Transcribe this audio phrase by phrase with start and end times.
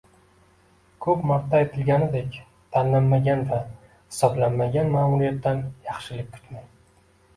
[1.05, 2.39] Ko'p marta aytilganidek,
[2.77, 3.59] tanlanmagan va
[3.91, 6.67] hisoblanmagan ma'muriyatdan yaxshilik kutmang